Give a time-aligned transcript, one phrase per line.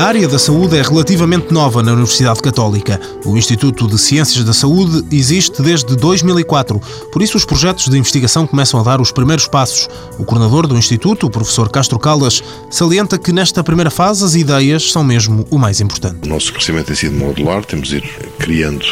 [0.00, 2.98] A área da saúde é relativamente nova na Universidade Católica.
[3.22, 6.80] O Instituto de Ciências da Saúde existe desde 2004,
[7.12, 9.90] por isso os projetos de investigação começam a dar os primeiros passos.
[10.18, 14.90] O coordenador do Instituto, o professor Castro Caldas, salienta que nesta primeira fase as ideias
[14.90, 16.20] são mesmo o mais importante.
[16.24, 18.02] O nosso crescimento tem sido modular, temos ir
[18.38, 18.86] criando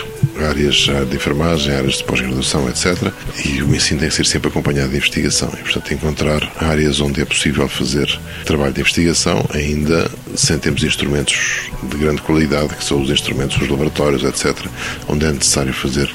[0.44, 0.74] áreas
[1.08, 3.12] de enfermagem, áreas de pós-graduação, etc.
[3.44, 5.50] E o ensino tem que ser sempre acompanhado de investigação.
[5.54, 8.08] E, portanto, encontrar áreas onde é possível fazer
[8.44, 13.68] trabalho de investigação, ainda sem termos instrumentos de grande qualidade, que são os instrumentos dos
[13.68, 14.66] laboratórios, etc.,
[15.08, 16.10] onde é necessário fazer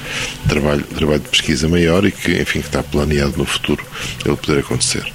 [0.47, 3.83] trabalho, trabalho de pesquisa maior e que, enfim, que está planeado no futuro
[4.25, 5.05] ele poder acontecer.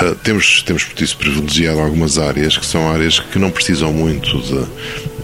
[0.00, 4.40] Uh, temos, temos, por isso, privilegiado algumas áreas que são áreas que não precisam muito
[4.40, 4.66] de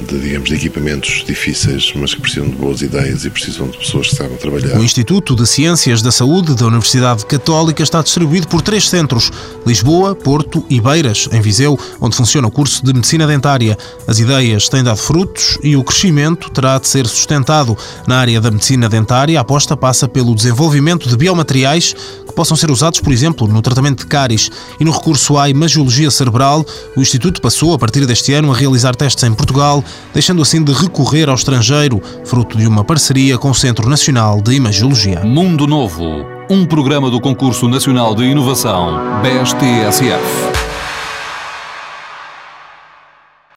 [0.07, 4.09] de, digamos, de equipamentos difíceis, mas que precisam de boas ideias e precisam de pessoas
[4.09, 4.79] que sabem trabalhar.
[4.79, 9.31] O Instituto de Ciências da Saúde da Universidade Católica está distribuído por três centros:
[9.67, 13.77] Lisboa, Porto e Beiras, em Viseu, onde funciona o curso de Medicina Dentária.
[14.07, 17.77] As ideias têm dado frutos e o crescimento terá de ser sustentado.
[18.07, 21.95] Na área da medicina dentária, a aposta passa pelo desenvolvimento de biomateriais
[22.39, 26.65] possam ser usados, por exemplo, no tratamento de cáries e no recurso à imagiologia cerebral.
[26.97, 29.83] O Instituto passou, a partir deste ano, a realizar testes em Portugal
[30.15, 34.55] deixando assim de recorrer ao estrangeiro, fruto de uma parceria com o Centro Nacional de
[34.55, 35.25] Imagiologia.
[35.25, 40.68] Mundo Novo, um programa do Concurso Nacional de Inovação, BSTSF.